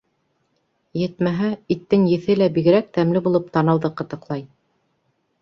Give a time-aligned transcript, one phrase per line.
[0.99, 4.45] Етмәһә, иттең еҫе лә бигерәк тәмле булып танауҙы ҡытыҡлай.